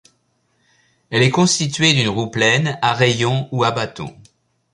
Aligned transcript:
Elle 1.11 1.21
est 1.21 1.29
constituée 1.29 1.93
d’une 1.93 2.09
roue 2.09 2.31
pleine, 2.31 2.79
à 2.81 2.93
rayon 2.95 3.47
ou 3.51 3.63
à 3.63 3.69
bâton. 3.69 4.17